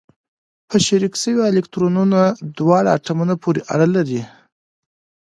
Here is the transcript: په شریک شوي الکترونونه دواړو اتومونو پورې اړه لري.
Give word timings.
په 0.69 0.75
شریک 0.85 1.13
شوي 1.23 1.41
الکترونونه 1.45 2.21
دواړو 2.57 2.89
اتومونو 2.95 3.35
پورې 3.43 3.59
اړه 3.73 3.87
لري. 3.95 4.21